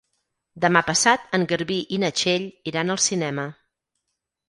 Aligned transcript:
Demà 0.63 0.81
passat 0.87 1.27
en 1.39 1.45
Garbí 1.53 1.79
i 1.99 2.01
na 2.07 2.11
Txell 2.23 2.51
iran 2.75 2.93
al 2.97 3.05
cinema. 3.13 3.49